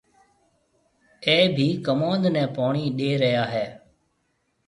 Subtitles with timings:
[1.27, 3.65] اَي ڀِي ڪموُند نَي پوڻِي ڏيَ ريا هيَ۔